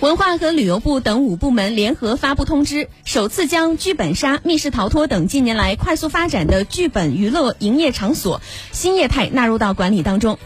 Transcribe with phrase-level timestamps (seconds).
[0.00, 8.40] 文化和旅游部等五部门联合发布通知首次将剧本杀密室逃脱等近年来快速发展的剧本娱乐营业场所
[8.72, 10.38] 新业态纳入到管理当中。